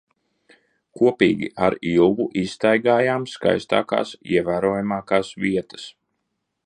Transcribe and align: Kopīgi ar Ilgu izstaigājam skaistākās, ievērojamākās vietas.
Kopīgi 1.01 1.49
ar 1.65 1.75
Ilgu 1.89 2.25
izstaigājam 2.43 3.29
skaistākās, 3.35 4.15
ievērojamākās 4.39 5.31
vietas. 5.45 5.87